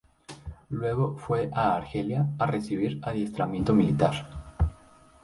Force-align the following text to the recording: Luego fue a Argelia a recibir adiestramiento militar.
Luego 0.71 1.15
fue 1.15 1.51
a 1.53 1.75
Argelia 1.75 2.25
a 2.39 2.47
recibir 2.47 2.99
adiestramiento 3.03 3.71
militar. 3.71 4.27